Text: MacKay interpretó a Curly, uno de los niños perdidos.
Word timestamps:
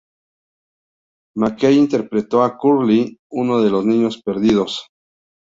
MacKay 1.35 1.77
interpretó 1.77 2.41
a 2.41 2.57
Curly, 2.57 3.19
uno 3.29 3.61
de 3.61 3.69
los 3.69 3.85
niños 3.85 4.19
perdidos. 4.19 4.87